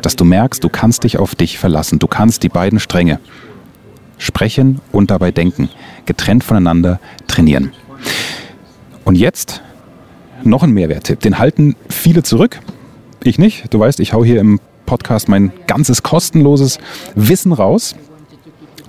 dass 0.03 0.17
du 0.17 0.25
merkst, 0.25 0.63
du 0.63 0.69
kannst 0.69 1.05
dich 1.05 1.19
auf 1.19 1.35
dich 1.35 1.59
verlassen. 1.59 1.99
Du 1.99 2.07
kannst 2.07 2.43
die 2.43 2.49
beiden 2.49 2.81
Stränge 2.81 3.21
sprechen 4.19 4.81
und 4.93 5.11
dabei 5.11 5.31
denken, 5.31 5.69
getrennt 6.07 6.45
voneinander 6.45 7.01
trainieren. 7.27 7.73
Und 9.05 9.15
jetzt 9.15 9.63
noch 10.45 10.63
ein 10.63 10.71
Mehrwerttipp. 10.73 11.21
Den 11.21 11.39
halten 11.39 11.77
viele 11.89 12.23
zurück. 12.23 12.61
Ich 13.23 13.39
nicht. 13.39 13.73
Du 13.73 13.81
weißt, 13.81 14.01
ich 14.01 14.13
hau 14.13 14.25
hier 14.25 14.41
im 14.41 14.61
Podcast 14.87 15.29
mein 15.29 15.53
ganzes 15.67 16.03
kostenloses 16.03 16.79
Wissen 17.15 17.53
raus 17.53 17.95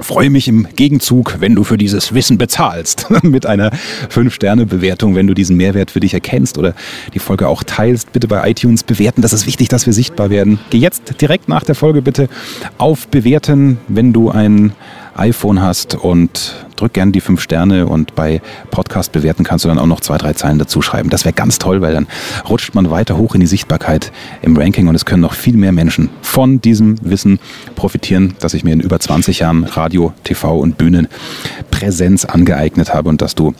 freue 0.01 0.29
mich 0.29 0.47
im 0.47 0.67
Gegenzug, 0.75 1.37
wenn 1.39 1.55
du 1.55 1.63
für 1.63 1.77
dieses 1.77 2.13
Wissen 2.13 2.37
bezahlst. 2.37 3.07
Mit 3.23 3.45
einer 3.45 3.71
5-Sterne-Bewertung, 4.09 5.15
wenn 5.15 5.27
du 5.27 5.33
diesen 5.33 5.57
Mehrwert 5.57 5.91
für 5.91 5.99
dich 5.99 6.13
erkennst 6.13 6.57
oder 6.57 6.73
die 7.13 7.19
Folge 7.19 7.47
auch 7.47 7.63
teilst. 7.63 8.11
Bitte 8.13 8.27
bei 8.27 8.49
iTunes 8.49 8.83
bewerten. 8.83 9.21
Das 9.21 9.33
ist 9.33 9.45
wichtig, 9.45 9.67
dass 9.67 9.85
wir 9.85 9.93
sichtbar 9.93 10.29
werden. 10.29 10.59
Geh 10.69 10.77
jetzt 10.77 11.21
direkt 11.21 11.49
nach 11.49 11.63
der 11.63 11.75
Folge 11.75 12.01
bitte 12.01 12.29
auf 12.77 13.07
Bewerten, 13.07 13.77
wenn 13.87 14.13
du 14.13 14.29
ein 14.29 14.73
iPhone 15.19 15.61
hast 15.61 15.95
und 15.95 16.65
drück 16.75 16.93
gerne 16.93 17.11
die 17.11 17.21
fünf 17.21 17.41
Sterne 17.41 17.85
und 17.87 18.15
bei 18.15 18.41
Podcast 18.71 19.11
bewerten 19.11 19.43
kannst 19.43 19.65
du 19.65 19.69
dann 19.69 19.77
auch 19.79 19.85
noch 19.85 19.99
zwei, 19.99 20.17
drei 20.17 20.33
Zeilen 20.33 20.59
dazu 20.59 20.81
schreiben. 20.81 21.09
Das 21.09 21.25
wäre 21.25 21.33
ganz 21.33 21.59
toll, 21.59 21.81
weil 21.81 21.93
dann 21.93 22.07
rutscht 22.49 22.73
man 22.73 22.89
weiter 22.89 23.17
hoch 23.17 23.35
in 23.35 23.41
die 23.41 23.47
Sichtbarkeit 23.47 24.11
im 24.41 24.57
Ranking 24.57 24.87
und 24.87 24.95
es 24.95 25.05
können 25.05 25.21
noch 25.21 25.33
viel 25.33 25.57
mehr 25.57 25.71
Menschen 25.71 26.09
von 26.21 26.61
diesem 26.61 26.95
Wissen 27.01 27.39
profitieren, 27.75 28.35
das 28.39 28.53
ich 28.53 28.63
mir 28.63 28.73
in 28.73 28.79
über 28.79 28.99
20 28.99 29.39
Jahren 29.39 29.65
Radio, 29.65 30.13
TV 30.23 30.57
und 30.57 30.77
Bühnenpräsenz 30.77 32.25
angeeignet 32.25 32.93
habe 32.93 33.09
und 33.09 33.21
dass 33.21 33.35
du 33.35 33.53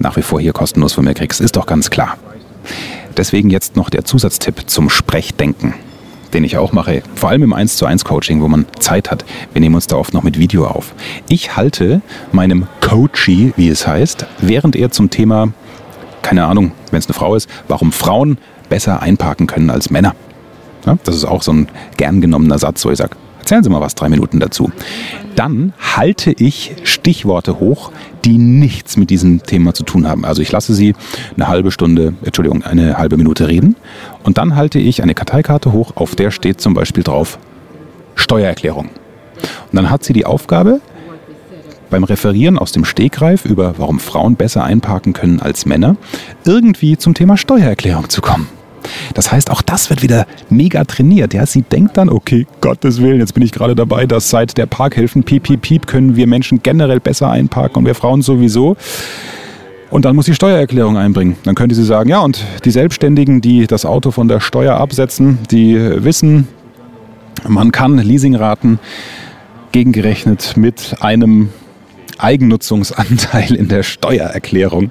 nach 0.00 0.16
wie 0.16 0.22
vor 0.22 0.40
hier 0.40 0.52
kostenlos 0.52 0.92
von 0.92 1.04
mir 1.04 1.14
kriegst, 1.14 1.40
ist 1.40 1.56
doch 1.56 1.66
ganz 1.66 1.90
klar. 1.90 2.18
Deswegen 3.16 3.50
jetzt 3.50 3.76
noch 3.76 3.90
der 3.90 4.04
Zusatztipp 4.04 4.68
zum 4.68 4.90
Sprechdenken 4.90 5.74
den 6.32 6.44
ich 6.44 6.56
auch 6.56 6.72
mache, 6.72 7.02
vor 7.14 7.30
allem 7.30 7.42
im 7.42 7.52
1 7.52 7.76
zu 7.76 7.86
1 7.86 8.04
Coaching, 8.04 8.40
wo 8.40 8.48
man 8.48 8.66
Zeit 8.78 9.10
hat. 9.10 9.24
Wir 9.52 9.60
nehmen 9.60 9.74
uns 9.74 9.86
da 9.86 9.96
oft 9.96 10.14
noch 10.14 10.22
mit 10.22 10.38
Video 10.38 10.66
auf. 10.66 10.94
Ich 11.28 11.56
halte 11.56 12.02
meinem 12.32 12.66
Coachie, 12.80 13.52
wie 13.56 13.68
es 13.68 13.86
heißt, 13.86 14.26
während 14.40 14.76
er 14.76 14.90
zum 14.90 15.10
Thema, 15.10 15.48
keine 16.22 16.46
Ahnung, 16.46 16.72
wenn 16.90 16.98
es 16.98 17.06
eine 17.06 17.14
Frau 17.14 17.34
ist, 17.34 17.48
warum 17.68 17.92
Frauen 17.92 18.38
besser 18.68 19.02
einparken 19.02 19.46
können 19.46 19.70
als 19.70 19.90
Männer. 19.90 20.14
Ja, 20.86 20.98
das 21.04 21.16
ist 21.16 21.24
auch 21.24 21.42
so 21.42 21.52
ein 21.52 21.68
gern 21.96 22.20
genommener 22.20 22.58
Satz, 22.58 22.84
wo 22.84 22.90
ich 22.90 22.98
sage, 22.98 23.16
erzählen 23.48 23.64
Sie 23.64 23.70
mal 23.70 23.80
was, 23.80 23.94
drei 23.94 24.10
Minuten 24.10 24.40
dazu. 24.40 24.70
Dann 25.34 25.72
halte 25.96 26.32
ich 26.32 26.72
Stichworte 26.84 27.58
hoch, 27.60 27.92
die 28.26 28.36
nichts 28.36 28.98
mit 28.98 29.08
diesem 29.08 29.42
Thema 29.42 29.72
zu 29.72 29.84
tun 29.84 30.06
haben. 30.06 30.26
Also 30.26 30.42
ich 30.42 30.52
lasse 30.52 30.74
Sie 30.74 30.94
eine 31.34 31.48
halbe 31.48 31.70
Stunde, 31.70 32.12
Entschuldigung, 32.22 32.62
eine 32.62 32.98
halbe 32.98 33.16
Minute 33.16 33.48
reden 33.48 33.76
und 34.22 34.36
dann 34.36 34.54
halte 34.54 34.78
ich 34.78 35.02
eine 35.02 35.14
Karteikarte 35.14 35.72
hoch, 35.72 35.92
auf 35.94 36.14
der 36.14 36.30
steht 36.30 36.60
zum 36.60 36.74
Beispiel 36.74 37.02
drauf 37.02 37.38
Steuererklärung. 38.16 38.90
Und 38.90 39.72
dann 39.72 39.88
hat 39.88 40.04
sie 40.04 40.12
die 40.12 40.26
Aufgabe, 40.26 40.82
beim 41.88 42.04
Referieren 42.04 42.58
aus 42.58 42.72
dem 42.72 42.84
Stegreif 42.84 43.46
über, 43.46 43.78
warum 43.78 43.98
Frauen 43.98 44.36
besser 44.36 44.62
einparken 44.62 45.14
können 45.14 45.40
als 45.40 45.64
Männer, 45.64 45.96
irgendwie 46.44 46.98
zum 46.98 47.14
Thema 47.14 47.38
Steuererklärung 47.38 48.10
zu 48.10 48.20
kommen. 48.20 48.57
Das 49.14 49.32
heißt, 49.32 49.50
auch 49.50 49.62
das 49.62 49.90
wird 49.90 50.02
wieder 50.02 50.26
mega 50.50 50.84
trainiert. 50.84 51.34
Ja? 51.34 51.46
Sie 51.46 51.62
denkt 51.62 51.96
dann, 51.96 52.08
okay, 52.08 52.46
Gottes 52.60 53.00
Willen, 53.02 53.20
jetzt 53.20 53.34
bin 53.34 53.42
ich 53.42 53.52
gerade 53.52 53.74
dabei, 53.74 54.06
dass 54.06 54.30
seit 54.30 54.56
der 54.56 54.66
Parkhilfen 54.66 55.24
piep, 55.24 55.44
piep, 55.44 55.62
piep 55.62 55.86
können 55.86 56.16
wir 56.16 56.26
Menschen 56.26 56.62
generell 56.62 57.00
besser 57.00 57.30
einparken 57.30 57.78
und 57.78 57.86
wir 57.86 57.94
Frauen 57.94 58.22
sowieso. 58.22 58.76
Und 59.90 60.04
dann 60.04 60.14
muss 60.16 60.26
sie 60.26 60.34
Steuererklärung 60.34 60.96
einbringen. 60.98 61.36
Dann 61.44 61.54
könnte 61.54 61.74
sie 61.74 61.84
sagen, 61.84 62.10
ja, 62.10 62.20
und 62.20 62.44
die 62.64 62.70
Selbstständigen, 62.70 63.40
die 63.40 63.66
das 63.66 63.86
Auto 63.86 64.10
von 64.10 64.28
der 64.28 64.40
Steuer 64.40 64.76
absetzen, 64.76 65.38
die 65.50 65.76
wissen, 66.04 66.46
man 67.46 67.72
kann 67.72 67.96
Leasingraten 67.96 68.78
gegengerechnet 69.72 70.56
mit 70.56 70.96
einem 71.00 71.50
Eigennutzungsanteil 72.18 73.54
in 73.54 73.68
der 73.68 73.82
Steuererklärung 73.82 74.90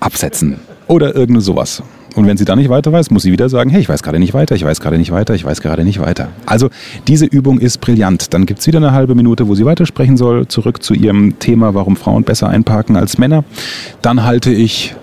absetzen. 0.00 0.60
Oder 0.86 1.14
irgende 1.14 1.40
sowas. 1.40 1.82
Und 2.14 2.26
wenn 2.26 2.36
sie 2.36 2.44
dann 2.44 2.58
nicht 2.58 2.68
weiter 2.68 2.92
weiß, 2.92 3.10
muss 3.10 3.22
sie 3.22 3.32
wieder 3.32 3.48
sagen, 3.48 3.70
hey, 3.70 3.80
ich 3.80 3.88
weiß 3.88 4.02
gerade 4.02 4.18
nicht 4.18 4.34
weiter, 4.34 4.54
ich 4.54 4.64
weiß 4.64 4.80
gerade 4.80 4.98
nicht 4.98 5.12
weiter, 5.12 5.34
ich 5.34 5.44
weiß 5.44 5.62
gerade 5.62 5.84
nicht 5.84 6.00
weiter. 6.00 6.28
Also 6.46 6.68
diese 7.08 7.26
Übung 7.26 7.58
ist 7.58 7.78
brillant. 7.80 8.34
Dann 8.34 8.46
gibt 8.46 8.60
es 8.60 8.66
wieder 8.66 8.78
eine 8.78 8.92
halbe 8.92 9.14
Minute, 9.14 9.48
wo 9.48 9.54
sie 9.54 9.64
weitersprechen 9.64 10.16
soll, 10.16 10.46
zurück 10.48 10.82
zu 10.82 10.94
ihrem 10.94 11.38
Thema, 11.38 11.74
warum 11.74 11.96
Frauen 11.96 12.24
besser 12.24 12.48
einparken 12.48 12.96
als 12.96 13.18
Männer. 13.18 13.44
Dann 14.02 14.24
halte 14.24 14.50
ich 14.52 14.94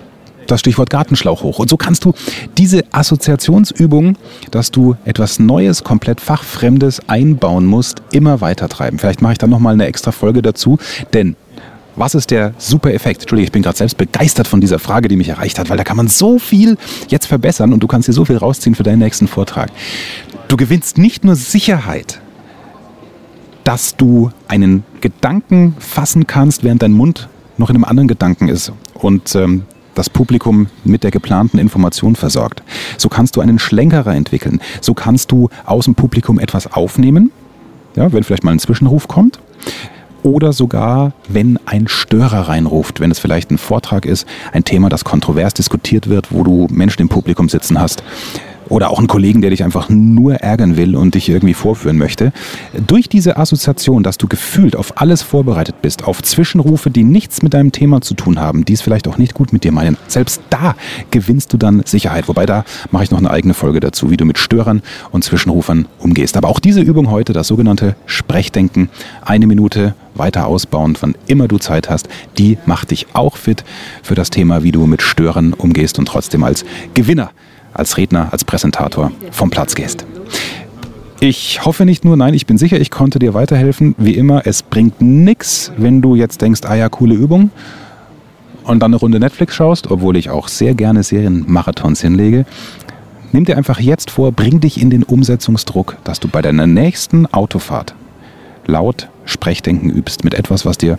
das 0.50 0.60
Stichwort 0.60 0.90
Gartenschlauch 0.90 1.42
hoch. 1.42 1.58
Und 1.58 1.70
so 1.70 1.76
kannst 1.76 2.04
du 2.04 2.12
diese 2.58 2.82
Assoziationsübung, 2.92 4.16
dass 4.50 4.70
du 4.70 4.96
etwas 5.04 5.38
Neues, 5.38 5.84
komplett 5.84 6.20
Fachfremdes 6.20 7.08
einbauen 7.08 7.66
musst, 7.66 8.02
immer 8.10 8.40
weiter 8.40 8.68
treiben. 8.68 8.98
Vielleicht 8.98 9.22
mache 9.22 9.32
ich 9.32 9.38
dann 9.38 9.50
nochmal 9.50 9.74
eine 9.74 9.86
extra 9.86 10.12
Folge 10.12 10.42
dazu, 10.42 10.78
denn 11.12 11.36
was 12.00 12.14
ist 12.14 12.30
der 12.30 12.54
super 12.56 12.92
Effekt? 12.94 13.20
Entschuldigung, 13.20 13.44
ich 13.44 13.52
bin 13.52 13.62
gerade 13.62 13.76
selbst 13.76 13.98
begeistert 13.98 14.48
von 14.48 14.60
dieser 14.60 14.78
Frage, 14.78 15.06
die 15.08 15.16
mich 15.16 15.28
erreicht 15.28 15.58
hat, 15.58 15.68
weil 15.68 15.76
da 15.76 15.84
kann 15.84 15.98
man 15.98 16.08
so 16.08 16.38
viel 16.38 16.78
jetzt 17.08 17.26
verbessern 17.26 17.74
und 17.74 17.82
du 17.82 17.86
kannst 17.86 18.08
dir 18.08 18.14
so 18.14 18.24
viel 18.24 18.38
rausziehen 18.38 18.74
für 18.74 18.82
deinen 18.82 19.00
nächsten 19.00 19.28
Vortrag. 19.28 19.70
Du 20.48 20.56
gewinnst 20.56 20.96
nicht 20.96 21.24
nur 21.24 21.36
Sicherheit, 21.36 22.20
dass 23.64 23.96
du 23.96 24.30
einen 24.48 24.82
Gedanken 25.02 25.76
fassen 25.78 26.26
kannst, 26.26 26.64
während 26.64 26.82
dein 26.82 26.92
Mund 26.92 27.28
noch 27.58 27.68
in 27.68 27.76
einem 27.76 27.84
anderen 27.84 28.08
Gedanken 28.08 28.48
ist 28.48 28.72
und 28.94 29.34
ähm, 29.34 29.64
das 29.94 30.08
Publikum 30.08 30.68
mit 30.84 31.04
der 31.04 31.10
geplanten 31.10 31.58
Information 31.58 32.16
versorgt. 32.16 32.62
So 32.96 33.10
kannst 33.10 33.36
du 33.36 33.42
einen 33.42 33.58
Schlenkerer 33.58 34.14
entwickeln. 34.14 34.60
So 34.80 34.94
kannst 34.94 35.30
du 35.32 35.50
aus 35.66 35.84
dem 35.84 35.94
Publikum 35.94 36.38
etwas 36.38 36.72
aufnehmen, 36.72 37.30
ja, 37.94 38.10
wenn 38.10 38.24
vielleicht 38.24 38.44
mal 38.44 38.52
ein 38.52 38.58
Zwischenruf 38.58 39.06
kommt 39.06 39.38
oder 40.22 40.52
sogar, 40.52 41.12
wenn 41.28 41.58
ein 41.66 41.88
Störer 41.88 42.48
reinruft, 42.48 43.00
wenn 43.00 43.10
es 43.10 43.18
vielleicht 43.18 43.50
ein 43.50 43.58
Vortrag 43.58 44.06
ist, 44.06 44.26
ein 44.52 44.64
Thema, 44.64 44.88
das 44.88 45.04
kontrovers 45.04 45.54
diskutiert 45.54 46.08
wird, 46.08 46.32
wo 46.32 46.42
du 46.42 46.66
Menschen 46.70 47.02
im 47.02 47.08
Publikum 47.08 47.48
sitzen 47.48 47.80
hast 47.80 48.02
oder 48.70 48.90
auch 48.90 48.98
einen 48.98 49.08
Kollegen, 49.08 49.42
der 49.42 49.50
dich 49.50 49.62
einfach 49.62 49.90
nur 49.90 50.36
ärgern 50.36 50.76
will 50.76 50.96
und 50.96 51.14
dich 51.14 51.28
irgendwie 51.28 51.54
vorführen 51.54 51.98
möchte. 51.98 52.32
Durch 52.86 53.08
diese 53.08 53.36
Assoziation, 53.36 54.02
dass 54.02 54.16
du 54.16 54.28
gefühlt 54.28 54.76
auf 54.76 54.98
alles 55.00 55.22
vorbereitet 55.22 55.82
bist, 55.82 56.04
auf 56.04 56.22
Zwischenrufe, 56.22 56.88
die 56.90 57.04
nichts 57.04 57.42
mit 57.42 57.52
deinem 57.52 57.72
Thema 57.72 58.00
zu 58.00 58.14
tun 58.14 58.40
haben, 58.40 58.64
die 58.64 58.72
es 58.72 58.80
vielleicht 58.80 59.08
auch 59.08 59.18
nicht 59.18 59.34
gut 59.34 59.52
mit 59.52 59.64
dir 59.64 59.72
meinen, 59.72 59.98
selbst 60.06 60.40
da 60.48 60.76
gewinnst 61.10 61.52
du 61.52 61.58
dann 61.58 61.82
Sicherheit. 61.84 62.28
Wobei 62.28 62.46
da 62.46 62.64
mache 62.90 63.04
ich 63.04 63.10
noch 63.10 63.18
eine 63.18 63.30
eigene 63.30 63.54
Folge 63.54 63.80
dazu, 63.80 64.10
wie 64.10 64.16
du 64.16 64.24
mit 64.24 64.38
Störern 64.38 64.82
und 65.10 65.24
Zwischenrufern 65.24 65.86
umgehst. 65.98 66.36
Aber 66.36 66.48
auch 66.48 66.60
diese 66.60 66.80
Übung 66.80 67.10
heute, 67.10 67.32
das 67.32 67.48
sogenannte 67.48 67.96
Sprechdenken, 68.06 68.88
eine 69.22 69.46
Minute 69.46 69.94
weiter 70.14 70.46
ausbauen, 70.46 70.96
wann 71.00 71.16
immer 71.26 71.48
du 71.48 71.58
Zeit 71.58 71.90
hast, 71.90 72.08
die 72.38 72.58
macht 72.66 72.92
dich 72.92 73.08
auch 73.14 73.36
fit 73.36 73.64
für 74.02 74.14
das 74.14 74.30
Thema, 74.30 74.62
wie 74.62 74.72
du 74.72 74.86
mit 74.86 75.02
Störern 75.02 75.54
umgehst 75.54 75.98
und 75.98 76.06
trotzdem 76.06 76.44
als 76.44 76.64
Gewinner 76.94 77.30
als 77.72 77.96
Redner, 77.96 78.28
als 78.32 78.44
Präsentator 78.44 79.12
vom 79.30 79.50
Platz 79.50 79.74
gehst. 79.74 80.04
Ich 81.22 81.64
hoffe 81.64 81.84
nicht 81.84 82.04
nur, 82.04 82.16
nein, 82.16 82.32
ich 82.32 82.46
bin 82.46 82.56
sicher, 82.56 82.80
ich 82.80 82.90
konnte 82.90 83.18
dir 83.18 83.34
weiterhelfen. 83.34 83.94
Wie 83.98 84.14
immer, 84.14 84.46
es 84.46 84.62
bringt 84.62 85.02
nichts, 85.02 85.70
wenn 85.76 86.00
du 86.00 86.14
jetzt 86.14 86.40
denkst, 86.40 86.62
ah 86.64 86.74
ja, 86.74 86.88
coole 86.88 87.14
Übung 87.14 87.50
und 88.64 88.80
dann 88.80 88.92
eine 88.92 88.96
Runde 88.96 89.20
Netflix 89.20 89.54
schaust, 89.54 89.90
obwohl 89.90 90.16
ich 90.16 90.30
auch 90.30 90.48
sehr 90.48 90.74
gerne 90.74 91.02
Serienmarathons 91.02 92.00
hinlege. 92.00 92.46
Nimm 93.32 93.44
dir 93.44 93.56
einfach 93.56 93.80
jetzt 93.80 94.10
vor, 94.10 94.32
bring 94.32 94.60
dich 94.60 94.80
in 94.80 94.90
den 94.90 95.02
Umsetzungsdruck, 95.02 95.98
dass 96.04 96.20
du 96.20 96.28
bei 96.28 96.42
deiner 96.42 96.66
nächsten 96.66 97.26
Autofahrt 97.26 97.94
laut 98.66 99.08
Sprechdenken 99.24 99.90
übst 99.90 100.24
mit 100.24 100.34
etwas, 100.34 100.64
was 100.64 100.78
dir 100.78 100.98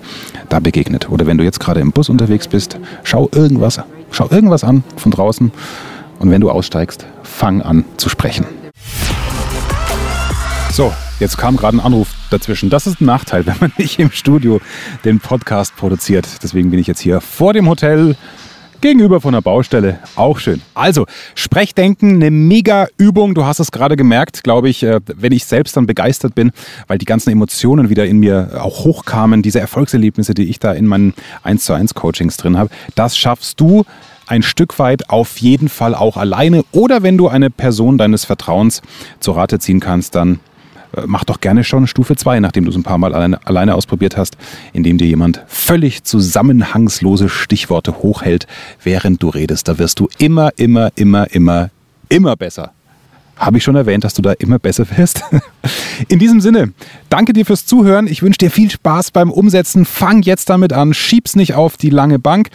da 0.49 0.59
begegnet. 0.59 1.09
Oder 1.09 1.25
wenn 1.25 1.37
du 1.37 1.43
jetzt 1.43 1.59
gerade 1.59 1.79
im 1.79 1.91
Bus 1.91 2.09
unterwegs 2.09 2.47
bist, 2.47 2.77
schau 3.03 3.29
irgendwas, 3.33 3.81
schau 4.11 4.29
irgendwas 4.29 4.63
an 4.63 4.83
von 4.95 5.11
draußen 5.11 5.51
und 6.21 6.29
wenn 6.29 6.39
du 6.39 6.51
aussteigst, 6.51 7.07
fang 7.23 7.61
an 7.63 7.83
zu 7.97 8.07
sprechen. 8.07 8.45
So, 10.71 10.93
jetzt 11.19 11.37
kam 11.37 11.57
gerade 11.57 11.77
ein 11.77 11.79
Anruf 11.79 12.09
dazwischen. 12.29 12.69
Das 12.69 12.85
ist 12.85 13.01
ein 13.01 13.05
Nachteil, 13.05 13.45
wenn 13.47 13.55
man 13.59 13.73
nicht 13.77 13.99
im 13.99 14.11
Studio 14.11 14.61
den 15.03 15.19
Podcast 15.19 15.75
produziert. 15.75 16.27
Deswegen 16.43 16.69
bin 16.69 16.79
ich 16.79 16.87
jetzt 16.87 16.99
hier 16.99 17.21
vor 17.21 17.53
dem 17.53 17.67
Hotel 17.67 18.15
gegenüber 18.81 19.19
von 19.19 19.33
der 19.33 19.41
Baustelle. 19.41 19.99
Auch 20.15 20.37
schön. 20.37 20.61
Also, 20.75 21.07
Sprechdenken, 21.33 22.15
eine 22.15 22.29
mega 22.29 22.87
Übung. 22.97 23.33
Du 23.33 23.45
hast 23.45 23.59
es 23.59 23.71
gerade 23.71 23.95
gemerkt, 23.95 24.43
glaube 24.43 24.69
ich, 24.69 24.83
äh, 24.83 24.99
wenn 25.07 25.31
ich 25.31 25.45
selbst 25.45 25.75
dann 25.75 25.87
begeistert 25.87 26.35
bin, 26.35 26.51
weil 26.87 26.99
die 26.99 27.05
ganzen 27.05 27.31
Emotionen 27.31 27.89
wieder 27.89 28.05
in 28.05 28.19
mir 28.19 28.59
auch 28.61 28.85
hochkamen, 28.85 29.41
diese 29.41 29.59
Erfolgserlebnisse, 29.59 30.35
die 30.35 30.49
ich 30.49 30.59
da 30.59 30.71
in 30.71 30.85
meinen 30.85 31.13
1 31.43 31.65
zu 31.65 31.73
1 31.73 31.95
Coachings 31.95 32.37
drin 32.37 32.57
habe. 32.57 32.69
Das 32.93 33.17
schaffst 33.17 33.59
du 33.59 33.85
ein 34.31 34.43
Stück 34.43 34.79
weit 34.79 35.09
auf 35.09 35.37
jeden 35.39 35.67
Fall 35.67 35.93
auch 35.93 36.15
alleine. 36.15 36.63
Oder 36.71 37.03
wenn 37.03 37.17
du 37.17 37.27
eine 37.27 37.49
Person 37.49 37.97
deines 37.97 38.23
Vertrauens 38.23 38.81
zur 39.19 39.35
Rate 39.35 39.59
ziehen 39.59 39.81
kannst, 39.81 40.15
dann 40.15 40.39
äh, 40.95 41.01
mach 41.05 41.25
doch 41.25 41.41
gerne 41.41 41.65
schon 41.65 41.85
Stufe 41.85 42.15
2, 42.15 42.39
nachdem 42.39 42.63
du 42.63 42.71
es 42.71 42.77
ein 42.77 42.83
paar 42.83 42.97
Mal 42.97 43.13
alleine, 43.13 43.45
alleine 43.45 43.75
ausprobiert 43.75 44.15
hast, 44.15 44.37
indem 44.71 44.97
dir 44.97 45.05
jemand 45.05 45.43
völlig 45.47 46.05
zusammenhangslose 46.05 47.27
Stichworte 47.27 47.97
hochhält, 48.01 48.47
während 48.81 49.21
du 49.21 49.27
redest. 49.27 49.67
Da 49.67 49.77
wirst 49.77 49.99
du 49.99 50.07
immer, 50.17 50.51
immer, 50.55 50.91
immer, 50.95 51.29
immer, 51.31 51.69
immer 52.07 52.37
besser. 52.37 52.71
Habe 53.35 53.57
ich 53.57 53.63
schon 53.63 53.75
erwähnt, 53.75 54.05
dass 54.05 54.13
du 54.13 54.21
da 54.21 54.31
immer 54.33 54.59
besser 54.59 54.85
wirst? 54.95 55.23
In 56.07 56.19
diesem 56.19 56.39
Sinne, 56.39 56.71
danke 57.09 57.33
dir 57.33 57.45
fürs 57.45 57.65
Zuhören. 57.65 58.07
Ich 58.07 58.21
wünsche 58.21 58.37
dir 58.37 58.51
viel 58.51 58.71
Spaß 58.71 59.11
beim 59.11 59.29
Umsetzen. 59.29 59.83
Fang 59.83 60.21
jetzt 60.21 60.49
damit 60.49 60.71
an. 60.71 60.93
Schieb's 60.93 61.35
nicht 61.35 61.53
auf 61.53 61.75
die 61.75 61.89
lange 61.89 62.17
Bank. 62.17 62.49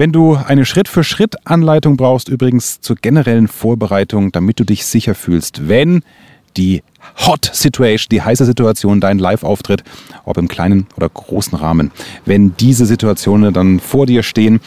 Wenn 0.00 0.12
du 0.12 0.36
eine 0.36 0.64
Schritt-für-Schritt-Anleitung 0.64 1.96
brauchst, 1.96 2.28
übrigens 2.28 2.80
zur 2.80 2.94
generellen 2.94 3.48
Vorbereitung, 3.48 4.30
damit 4.30 4.60
du 4.60 4.64
dich 4.64 4.86
sicher 4.86 5.16
fühlst, 5.16 5.66
wenn 5.66 6.02
die 6.56 6.84
Hot 7.26 7.50
Situation, 7.52 8.06
die 8.12 8.22
heiße 8.22 8.44
Situation, 8.44 9.00
dein 9.00 9.18
Live-Auftritt, 9.18 9.82
ob 10.24 10.38
im 10.38 10.46
kleinen 10.46 10.86
oder 10.96 11.08
großen 11.08 11.58
Rahmen. 11.58 11.90
Wenn 12.24 12.56
diese 12.58 12.86
Situationen 12.86 13.52
dann 13.52 13.80
vor 13.80 14.06
dir 14.06 14.22
stehen, 14.22 14.60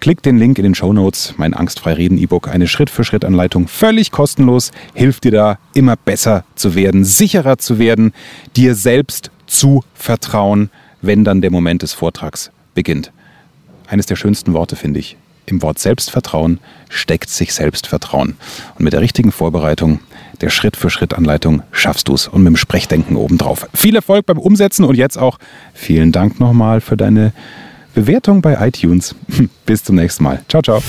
klick 0.00 0.22
den 0.22 0.36
Link 0.36 0.58
in 0.58 0.64
den 0.64 0.74
Show 0.74 0.92
Notes, 0.92 1.32
mein 1.38 1.54
Angstfrei 1.54 1.94
Reden 1.94 2.18
E-Book, 2.18 2.48
eine 2.48 2.68
Schritt-für-Schritt-Anleitung, 2.68 3.68
völlig 3.68 4.10
kostenlos, 4.10 4.70
hilft 4.92 5.24
dir 5.24 5.32
da 5.32 5.58
immer 5.72 5.96
besser 5.96 6.44
zu 6.56 6.74
werden, 6.74 7.06
sicherer 7.06 7.56
zu 7.56 7.78
werden, 7.78 8.12
dir 8.54 8.74
selbst 8.74 9.30
zu 9.46 9.82
vertrauen, 9.94 10.68
wenn 11.00 11.24
dann 11.24 11.40
der 11.40 11.50
Moment 11.50 11.80
des 11.80 11.94
Vortrags 11.94 12.50
beginnt. 12.74 13.12
Eines 13.86 14.06
der 14.06 14.16
schönsten 14.16 14.52
Worte 14.52 14.76
finde 14.76 15.00
ich. 15.00 15.16
Im 15.46 15.60
Wort 15.62 15.78
Selbstvertrauen 15.78 16.58
steckt 16.88 17.28
sich 17.28 17.52
Selbstvertrauen. 17.52 18.36
Und 18.76 18.84
mit 18.84 18.94
der 18.94 19.00
richtigen 19.00 19.30
Vorbereitung 19.30 20.00
der 20.40 20.50
Schritt-für-Schritt-Anleitung 20.50 21.62
schaffst 21.70 22.08
du 22.08 22.14
es 22.14 22.28
und 22.28 22.42
mit 22.42 22.52
dem 22.52 22.56
Sprechdenken 22.56 23.16
obendrauf. 23.16 23.66
Viel 23.74 23.94
Erfolg 23.94 24.26
beim 24.26 24.38
Umsetzen 24.38 24.84
und 24.84 24.94
jetzt 24.94 25.18
auch 25.18 25.38
vielen 25.74 26.12
Dank 26.12 26.40
nochmal 26.40 26.80
für 26.80 26.96
deine 26.96 27.32
Bewertung 27.94 28.42
bei 28.42 28.66
iTunes. 28.66 29.14
Bis 29.66 29.84
zum 29.84 29.96
nächsten 29.96 30.24
Mal. 30.24 30.42
Ciao, 30.48 30.62
ciao. 30.62 30.82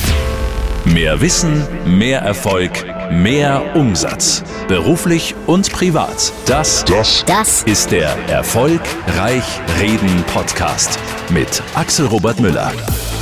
Mehr 0.85 1.19
Wissen, 1.19 1.63
mehr 1.85 2.21
Erfolg, 2.21 2.71
mehr 3.12 3.75
Umsatz. 3.75 4.43
Beruflich 4.67 5.35
und 5.47 5.71
privat. 5.71 6.31
Das, 6.45 6.85
das, 6.85 7.24
das 7.25 7.63
ist 7.63 7.91
der 7.91 8.09
Erfolgreich 8.29 9.43
Reden 9.79 10.24
Podcast 10.33 11.00
mit 11.29 11.62
Axel 11.75 12.07
Robert 12.07 12.39
Müller. 12.39 12.71